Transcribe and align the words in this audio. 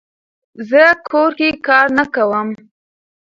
زه 0.69 0.83
کور 1.09 1.31
کې 1.39 1.49
کار 1.67 1.87
نه 1.97 2.05
کووم 2.13 2.49